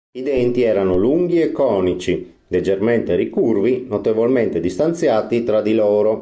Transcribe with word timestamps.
I 0.13 0.23
denti 0.23 0.63
erano 0.63 0.95
lunghi 0.97 1.39
e 1.41 1.51
conici, 1.51 2.33
leggermente 2.47 3.13
ricurvi, 3.15 3.85
notevolmente 3.87 4.59
distanziati 4.59 5.43
tra 5.43 5.61
di 5.61 5.75
loro. 5.75 6.19